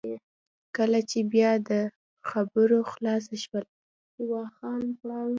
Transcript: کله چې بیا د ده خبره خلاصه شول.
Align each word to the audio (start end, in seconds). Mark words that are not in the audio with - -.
کله 0.77 0.99
چې 1.09 1.19
بیا 1.33 1.51
د 1.61 1.63
ده 1.67 1.81
خبره 2.29 2.77
خلاصه 2.91 3.35
شول. 3.43 3.65